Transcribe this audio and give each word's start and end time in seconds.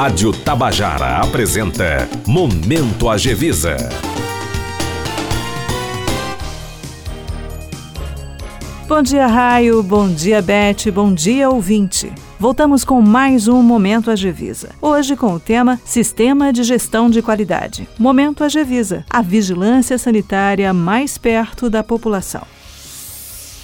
Rádio 0.00 0.32
Tabajara 0.32 1.18
apresenta 1.18 2.08
Momento 2.26 3.06
Agevisa. 3.06 3.76
Bom 8.88 9.02
dia, 9.02 9.26
Raio. 9.26 9.82
Bom 9.82 10.08
dia, 10.08 10.40
Beth. 10.40 10.90
Bom 10.90 11.12
dia, 11.12 11.50
ouvinte. 11.50 12.10
Voltamos 12.38 12.82
com 12.82 13.02
mais 13.02 13.46
um 13.46 13.62
Momento 13.62 14.10
Agevisa. 14.10 14.70
Hoje 14.80 15.14
com 15.16 15.34
o 15.34 15.38
tema 15.38 15.78
Sistema 15.84 16.50
de 16.50 16.62
Gestão 16.62 17.10
de 17.10 17.20
Qualidade. 17.20 17.86
Momento 17.98 18.42
Agevisa, 18.42 19.04
a 19.10 19.20
vigilância 19.20 19.98
sanitária 19.98 20.72
mais 20.72 21.18
perto 21.18 21.68
da 21.68 21.84
população. 21.84 22.46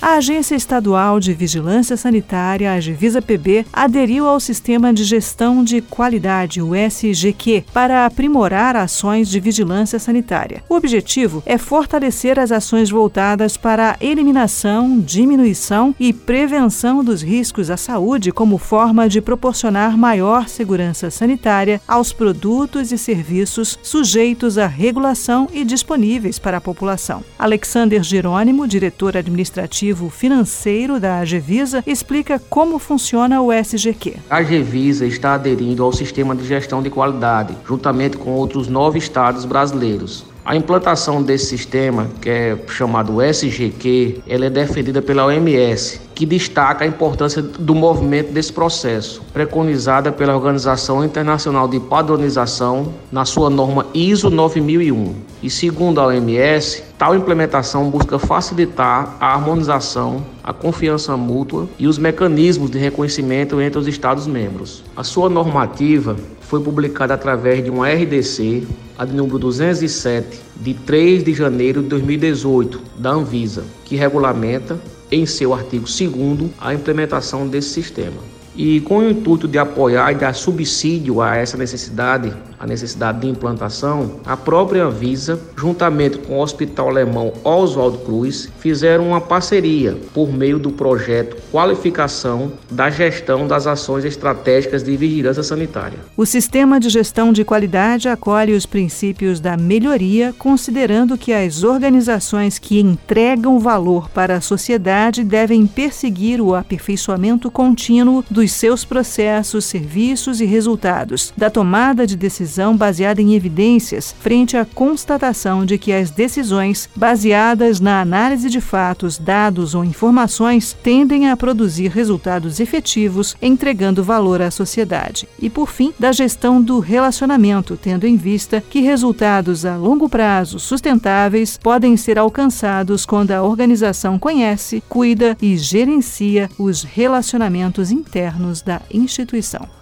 A 0.00 0.16
Agência 0.16 0.54
Estadual 0.54 1.18
de 1.18 1.32
Vigilância 1.32 1.96
Sanitária, 1.96 2.70
a 2.70 2.74
Agivisa 2.74 3.22
PB, 3.22 3.64
aderiu 3.72 4.26
ao 4.26 4.38
Sistema 4.38 4.92
de 4.92 5.04
Gestão 5.04 5.64
de 5.64 5.80
Qualidade, 5.80 6.60
o 6.60 6.74
SGQ, 6.74 7.64
para 7.72 8.04
aprimorar 8.04 8.76
ações 8.76 9.26
de 9.28 9.40
vigilância 9.40 9.98
sanitária. 9.98 10.62
O 10.68 10.74
objetivo 10.74 11.42
é 11.46 11.56
fortalecer 11.56 12.38
as 12.38 12.52
ações 12.52 12.90
voltadas 12.90 13.56
para 13.56 13.92
a 13.92 14.04
eliminação, 14.04 15.00
diminuição 15.00 15.94
e 15.98 16.12
prevenção 16.12 17.02
dos 17.02 17.22
riscos 17.22 17.70
à 17.70 17.76
saúde 17.78 18.32
como 18.32 18.58
forma 18.58 19.08
de 19.08 19.22
proporcionar 19.22 19.96
maior 19.96 20.46
segurança 20.46 21.10
sanitária 21.10 21.80
aos 21.88 22.12
produtos 22.12 22.92
e 22.92 22.98
serviços 22.98 23.78
sujeitos 23.82 24.58
à 24.58 24.66
regulação 24.66 25.48
e 25.52 25.64
disponíveis 25.64 26.38
para 26.38 26.58
a 26.58 26.60
população. 26.60 27.24
Alexander 27.38 28.02
Jerônimo, 28.02 28.68
diretor 28.68 29.16
administrativo 29.16 29.85
financeiro 29.94 30.98
da 30.98 31.18
Agevisa, 31.18 31.82
explica 31.86 32.38
como 32.38 32.78
funciona 32.78 33.40
o 33.40 33.52
SGQ. 33.52 34.16
A 34.28 34.36
Agevisa 34.36 35.06
está 35.06 35.34
aderindo 35.34 35.84
ao 35.84 35.92
sistema 35.92 36.34
de 36.34 36.46
gestão 36.46 36.82
de 36.82 36.90
qualidade, 36.90 37.56
juntamente 37.66 38.16
com 38.16 38.30
outros 38.30 38.68
nove 38.68 38.98
estados 38.98 39.44
brasileiros. 39.44 40.24
A 40.44 40.54
implantação 40.54 41.22
desse 41.22 41.46
sistema, 41.46 42.08
que 42.20 42.30
é 42.30 42.58
chamado 42.68 43.20
SGQ, 43.20 44.22
ela 44.28 44.46
é 44.46 44.50
defendida 44.50 45.02
pela 45.02 45.26
OMS, 45.26 46.00
que 46.16 46.24
destaca 46.24 46.82
a 46.82 46.88
importância 46.88 47.42
do 47.42 47.74
movimento 47.74 48.32
desse 48.32 48.50
processo, 48.50 49.20
preconizada 49.34 50.10
pela 50.10 50.34
Organização 50.34 51.04
Internacional 51.04 51.68
de 51.68 51.78
Padronização 51.78 52.94
na 53.12 53.26
sua 53.26 53.50
norma 53.50 53.86
ISO 53.92 54.30
9001. 54.30 55.14
E 55.42 55.50
segundo 55.50 56.00
a 56.00 56.06
OMS, 56.06 56.82
tal 56.96 57.14
implementação 57.14 57.90
busca 57.90 58.18
facilitar 58.18 59.14
a 59.20 59.34
harmonização, 59.34 60.24
a 60.42 60.54
confiança 60.54 61.14
mútua 61.18 61.68
e 61.78 61.86
os 61.86 61.98
mecanismos 61.98 62.70
de 62.70 62.78
reconhecimento 62.78 63.60
entre 63.60 63.78
os 63.78 63.86
Estados-membros. 63.86 64.82
A 64.96 65.04
sua 65.04 65.28
normativa 65.28 66.16
foi 66.40 66.62
publicada 66.62 67.12
através 67.12 67.62
de 67.62 67.68
uma 67.68 67.90
RDC, 67.90 68.66
a 68.96 69.04
de 69.04 69.14
número 69.14 69.38
207, 69.38 70.40
de 70.62 70.72
3 70.72 71.22
de 71.24 71.34
janeiro 71.34 71.82
de 71.82 71.88
2018, 71.90 72.80
da 72.96 73.10
Anvisa, 73.10 73.64
que 73.84 73.96
regulamenta, 73.96 74.80
em 75.10 75.26
seu 75.26 75.54
artigo 75.54 75.86
2 75.86 76.50
a 76.58 76.74
implementação 76.74 77.46
desse 77.46 77.70
sistema. 77.70 78.20
E 78.54 78.80
com 78.80 78.98
o 78.98 79.10
intuito 79.10 79.46
de 79.46 79.58
apoiar 79.58 80.12
e 80.12 80.14
dar 80.14 80.34
subsídio 80.34 81.20
a 81.20 81.36
essa 81.36 81.56
necessidade, 81.58 82.32
a 82.58 82.66
necessidade 82.66 83.20
de 83.20 83.28
implantação, 83.28 84.20
a 84.24 84.36
própria 84.36 84.84
Anvisa, 84.84 85.38
juntamente 85.56 86.18
com 86.18 86.38
o 86.38 86.40
Hospital 86.40 86.88
Alemão 86.88 87.32
Oswald 87.44 87.98
Cruz, 87.98 88.48
fizeram 88.58 89.08
uma 89.08 89.20
parceria 89.20 89.96
por 90.14 90.32
meio 90.32 90.58
do 90.58 90.70
projeto 90.70 91.36
Qualificação 91.52 92.52
da 92.70 92.88
Gestão 92.88 93.46
das 93.46 93.66
Ações 93.66 94.04
Estratégicas 94.04 94.82
de 94.82 94.96
Vigilância 94.96 95.42
Sanitária. 95.42 95.98
O 96.16 96.24
sistema 96.24 96.80
de 96.80 96.88
gestão 96.88 97.32
de 97.32 97.44
qualidade 97.44 98.08
acolhe 98.08 98.54
os 98.54 98.64
princípios 98.64 99.38
da 99.38 99.56
melhoria, 99.56 100.34
considerando 100.38 101.18
que 101.18 101.32
as 101.32 101.62
organizações 101.62 102.58
que 102.58 102.80
entregam 102.80 103.58
valor 103.58 104.08
para 104.08 104.36
a 104.36 104.40
sociedade 104.40 105.22
devem 105.22 105.66
perseguir 105.66 106.40
o 106.40 106.54
aperfeiçoamento 106.54 107.50
contínuo 107.50 108.24
do 108.30 108.46
dos 108.46 108.52
seus 108.52 108.84
processos, 108.84 109.64
serviços 109.64 110.40
e 110.40 110.44
resultados, 110.44 111.32
da 111.36 111.50
tomada 111.50 112.06
de 112.06 112.16
decisão 112.16 112.45
baseada 112.76 113.20
em 113.20 113.34
evidências, 113.34 114.14
frente 114.20 114.56
à 114.56 114.64
constatação 114.64 115.64
de 115.64 115.78
que 115.78 115.92
as 115.92 116.10
decisões 116.10 116.88
baseadas 116.94 117.80
na 117.80 118.00
análise 118.00 118.48
de 118.48 118.60
fatos, 118.60 119.18
dados 119.18 119.74
ou 119.74 119.84
informações 119.84 120.76
tendem 120.82 121.28
a 121.28 121.36
produzir 121.36 121.88
resultados 121.88 122.60
efetivos, 122.60 123.36
entregando 123.40 124.04
valor 124.04 124.40
à 124.40 124.50
sociedade. 124.50 125.28
E, 125.40 125.50
por 125.50 125.68
fim, 125.68 125.92
da 125.98 126.12
gestão 126.12 126.62
do 126.62 126.78
relacionamento, 126.78 127.76
tendo 127.76 128.06
em 128.06 128.16
vista 128.16 128.62
que 128.68 128.80
resultados 128.80 129.64
a 129.64 129.76
longo 129.76 130.08
prazo 130.08 130.58
sustentáveis 130.58 131.58
podem 131.62 131.96
ser 131.96 132.18
alcançados 132.18 133.04
quando 133.04 133.32
a 133.32 133.42
organização 133.42 134.18
conhece, 134.18 134.82
cuida 134.88 135.36
e 135.40 135.56
gerencia 135.56 136.48
os 136.58 136.82
relacionamentos 136.82 137.90
internos 137.90 138.62
da 138.62 138.80
instituição. 138.92 139.75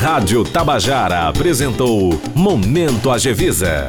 Rádio 0.00 0.44
Tabajara 0.44 1.28
apresentou 1.28 2.20
Momento 2.34 3.10
Agevisa. 3.10 3.88